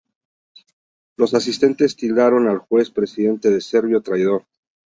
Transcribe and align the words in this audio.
Los 1.15 1.35
asistentes 1.35 1.95
tildaron 1.95 2.47
al 2.49 2.57
juez 2.57 2.89
presidente 2.89 3.51
de 3.51 3.61
"serbio 3.61 4.01
traidor". 4.01 4.47